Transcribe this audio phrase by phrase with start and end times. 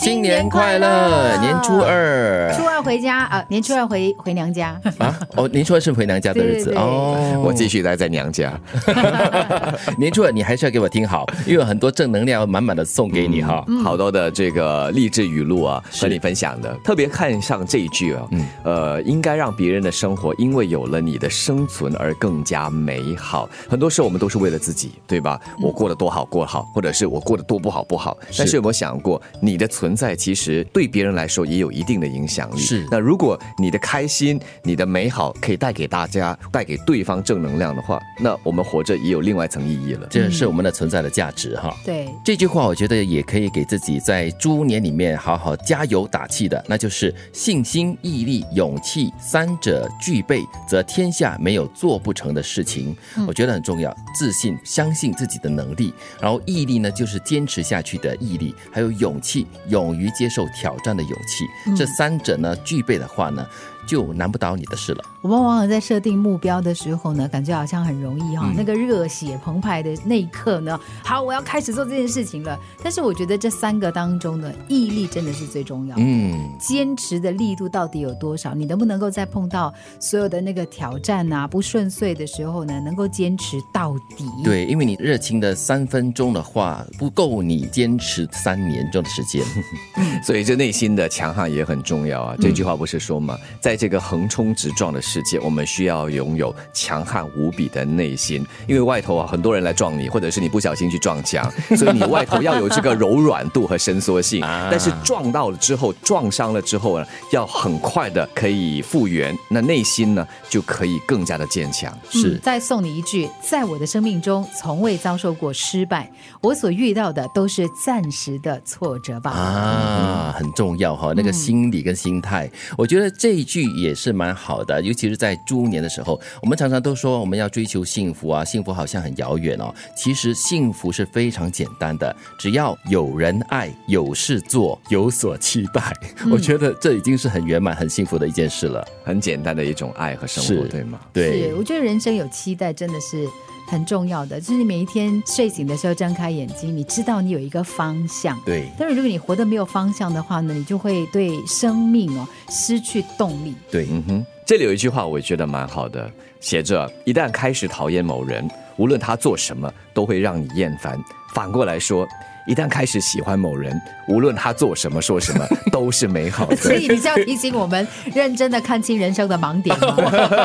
[0.00, 1.36] 新年快乐！
[1.42, 5.14] 年初二，初二回家啊，年初二回回娘家啊。
[5.36, 7.38] 哦，年初二是回娘家的日子哦。
[7.44, 8.58] 我继续待在娘家。
[10.00, 16.74] 年初二你还是要给我听好，因为很多正能量满满的送给你哈，好多的这个励志语录啊，和你分享的。
[16.82, 18.26] 特别看上这一句啊，
[18.64, 23.46] 呃，应该让别人的生活因为有了你的生存而更加美好。
[23.68, 25.38] 很多时候我们都是为了自己，对吧？
[25.60, 28.16] 我过得多好过好，或者是我过得多不好不好。
[28.38, 32.58] 但是有没有想过，你的存在其实对别人来说也有一定的影响力。
[32.58, 32.86] 是。
[32.90, 40.06] 那如果你的开心、你的美好可以带给大家、带给对方正能量的话，那我们活着也有另外一层意义了。
[40.10, 41.74] 这是我们的存在的价值哈。
[41.84, 42.08] 对。
[42.24, 52.96] 这句话我觉得也可以给自己在猪年里面好好加油打气的，那就是信心、毅力、勇气三者具备，则天下没有做不成的事情。
[53.26, 61.44] 我觉得很重要，自信、相信自己的能力，然后毅力呢，就是坚持下去的毅力，还有勇气，勇于接受挑战的勇气。
[61.76, 63.46] 这三者呢具备的话呢。
[63.90, 65.04] 就难不倒你的事了。
[65.20, 72.56] 我们往往在设定目标的时候呢，感觉好像很容易哈，那个热血澎湃的那一刻呢，好，我要开始做这件事情了。
[72.84, 75.96] 但是我觉得这三个当中呢，毅力真的是最重要。
[75.98, 78.54] 嗯，坚持的力度到底有多少？
[78.54, 84.24] 你能不能够在碰到所有的那个挑战啊不顺遂的时候呢，能够坚持到底？
[84.44, 89.42] 对，因为你热情的三分钟的话，不够你坚持三年钟的时间。
[90.22, 92.36] 所以这内心的强悍也很重要啊。
[92.40, 98.46] 这句话不是说嘛，在这个横冲直撞的世界，我们需要拥有强悍无比的内心。
[98.68, 104.42] 因为外头啊，很多人来撞你，或者是你不小心去撞墙，所以你外头要有这个柔软度和伸缩性。
[104.70, 111.90] 但是撞到了之后，撞伤了之后呢，要很快的可以复原，那内心呢就可以更加的坚强。
[112.10, 119.30] 是，再送你一句，在我的生命中从未遭受过失败，我所遇到的都是暂时的挫折吧。
[119.30, 123.69] 啊，很重要哈，那个心理跟心态，我觉得这一句。
[123.70, 129.74] 也是蛮好的，尤其是在猪年的时候，我们常常都说我们要追求幸福啊，幸福好像很遥远哦。
[129.96, 135.92] 其实幸福是非常简单的，只要有人爱、有事做、有所期待，
[136.30, 138.86] 我觉得这已经是很圆满、很幸福的一件事了。
[139.04, 141.00] 很简单的一种爱和生活，对吗？
[141.12, 143.26] 对，我觉得人生有期待真的是
[143.70, 148.36] 很重要的，就是你每一天睡醒的时候睁开眼睛，你知道你有一个方向。
[148.44, 148.68] 对。
[148.76, 153.54] 但是如果你活得没有方向的话呢，你就会对生命哦失去动力。
[153.70, 154.26] 对，嗯哼。
[154.44, 156.10] 这里有一句话，我觉得蛮好的，
[156.40, 160.98] 写着：一旦开始讨厌某人，无论他做什么，都会让你厌烦。
[161.34, 162.08] 反过来说。
[162.46, 166.56] 一旦开始喜欢某人，无论他做什么、说什么， 都是美好的。
[166.56, 169.94] 所以你是要提醒我们，认真的看清人生的盲点吗？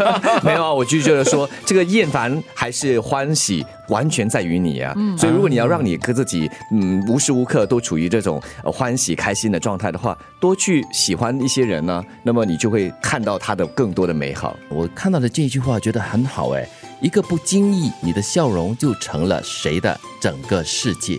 [0.42, 4.94] 没有啊，我就觉得说，这个厌烦还是欢喜，完全在于你啊。
[5.18, 14.56] 所以，如果你要让你跟自己，嗯，无时无刻都处于这种欢喜、开心的状态的话，多去喜欢一些人呢，那么你就会看到他的更多的美好。
[14.70, 16.66] 我看到的这句话觉得很好哎，
[17.00, 21.18] 一个不经意，你的笑容就成了谁的整个世界。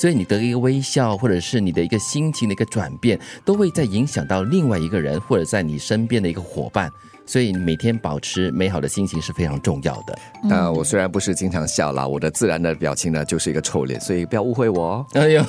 [0.00, 6.90] 所以你的一个微笑，或者是你的一个心情的一个转变，都会在影响到另外一个人，或者在你身边的一个伙伴。
[7.26, 10.18] 所以每天保持美好的心情是非常重要的。
[10.42, 15.06] 那我虽然不是经常笑啦，我的自然的表情呢就是一个臭脸，所以不要误会我哦。
[15.14, 15.44] 哎呦，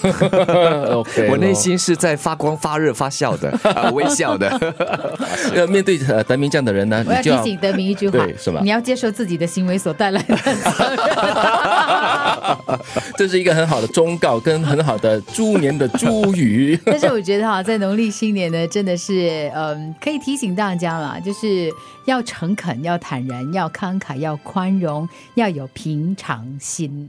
[1.31, 3.57] 我内心是在发光发热发笑的，
[3.94, 4.47] 微笑的。
[5.56, 8.59] 要面对德明这样的人呢，我要提醒德明一句话，是吗？
[8.61, 10.38] 你要接受自己的行为所带来的。
[13.17, 16.79] 这是一个很好的忠告，跟很好的猪年的猪语。
[16.85, 21.72] 但是我觉得哈，在农历新年呢，真的是嗯，可以提醒大家啦，就是。
[22.06, 27.07] 要诚恳，要坦然，要慷慨，要宽容，要有平常心。